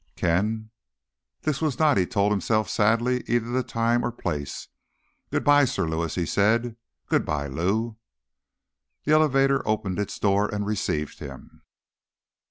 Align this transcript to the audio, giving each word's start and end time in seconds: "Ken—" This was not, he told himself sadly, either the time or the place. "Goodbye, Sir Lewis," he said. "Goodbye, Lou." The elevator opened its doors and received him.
"Ken—" 0.15 0.71
This 1.43 1.61
was 1.61 1.77
not, 1.77 1.95
he 1.95 2.07
told 2.07 2.31
himself 2.31 2.67
sadly, 2.67 3.23
either 3.27 3.51
the 3.51 3.61
time 3.61 4.03
or 4.03 4.09
the 4.09 4.17
place. 4.19 4.67
"Goodbye, 5.29 5.65
Sir 5.65 5.87
Lewis," 5.87 6.15
he 6.15 6.25
said. 6.25 6.75
"Goodbye, 7.05 7.45
Lou." 7.45 7.97
The 9.03 9.11
elevator 9.11 9.61
opened 9.67 9.99
its 9.99 10.17
doors 10.17 10.49
and 10.55 10.65
received 10.65 11.19
him. 11.19 11.61